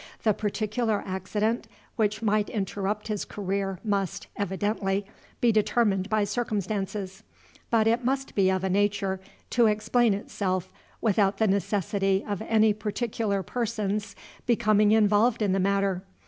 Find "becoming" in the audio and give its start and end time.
14.47-14.91